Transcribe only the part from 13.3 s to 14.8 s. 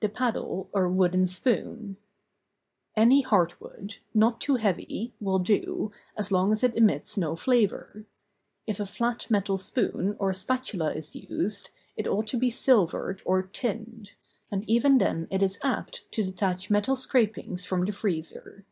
tinned; and